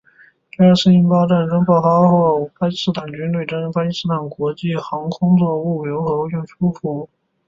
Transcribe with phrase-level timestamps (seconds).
[0.57, 7.07] 第二次印巴战争爆发后巴基斯坦军队征用巴基斯坦国际航空做货流和运输服务。